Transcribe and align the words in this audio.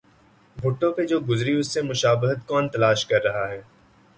بھٹو 0.57 0.91
پہ 0.93 1.03
جو 1.05 1.19
گزری 1.29 1.53
اس 1.53 1.67
سے 1.73 1.81
مشابہت 1.81 2.47
کون 2.47 2.67
تلاش 2.69 3.05
کر 3.05 3.23
رہا 3.23 3.47
ہے؟ 3.49 3.61